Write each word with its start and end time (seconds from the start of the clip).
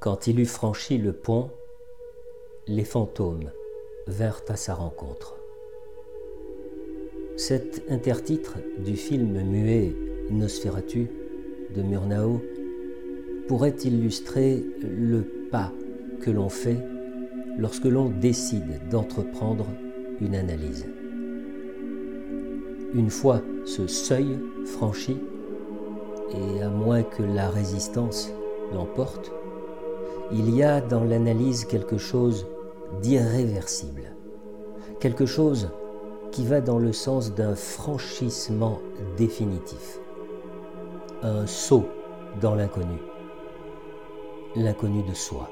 Quand 0.00 0.28
il 0.28 0.38
eut 0.38 0.46
franchi 0.46 0.96
le 0.96 1.12
pont, 1.12 1.50
les 2.68 2.84
fantômes 2.84 3.50
vinrent 4.06 4.44
à 4.46 4.54
sa 4.54 4.74
rencontre. 4.74 5.34
Cet 7.36 7.82
intertitre 7.90 8.58
du 8.78 8.94
film 8.94 9.42
muet 9.42 9.92
Nosferatu 10.30 11.10
de 11.74 11.82
Murnau 11.82 12.40
pourrait 13.48 13.74
illustrer 13.82 14.64
le 14.82 15.22
pas 15.50 15.72
que 16.20 16.30
l'on 16.30 16.48
fait 16.48 16.78
lorsque 17.58 17.86
l'on 17.86 18.08
décide 18.08 18.88
d'entreprendre 18.90 19.66
une 20.20 20.36
analyse. 20.36 20.86
Une 22.94 23.10
fois 23.10 23.42
ce 23.64 23.88
seuil 23.88 24.38
franchi, 24.64 25.16
et 26.30 26.62
à 26.62 26.68
moins 26.68 27.02
que 27.02 27.24
la 27.24 27.50
résistance 27.50 28.32
l'emporte, 28.72 29.32
il 30.30 30.54
y 30.54 30.62
a 30.62 30.80
dans 30.80 31.04
l'analyse 31.04 31.64
quelque 31.64 31.98
chose 31.98 32.46
d'irréversible, 33.00 34.12
quelque 35.00 35.26
chose 35.26 35.70
qui 36.32 36.44
va 36.44 36.60
dans 36.60 36.78
le 36.78 36.92
sens 36.92 37.34
d'un 37.34 37.54
franchissement 37.54 38.78
définitif, 39.16 40.00
un 41.22 41.46
saut 41.46 41.88
dans 42.40 42.54
l'inconnu, 42.54 42.98
l'inconnu 44.54 45.02
de 45.02 45.14
soi. 45.14 45.48